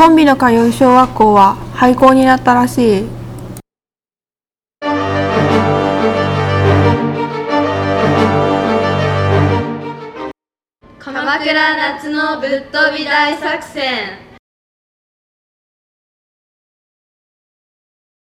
[0.00, 3.04] トンビの通う小学校は廃校になったらしい。
[10.98, 14.29] 鎌倉夏のぶっ飛び大作戦